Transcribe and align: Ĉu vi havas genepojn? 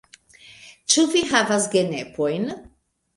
Ĉu 0.93 1.03
vi 1.11 1.21
havas 1.31 1.67
genepojn? 1.75 2.49